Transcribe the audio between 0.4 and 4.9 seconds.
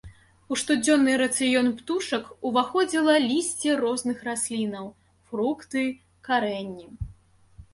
У штодзённы рацыён птушак уваходзіла лісце розных раслінаў,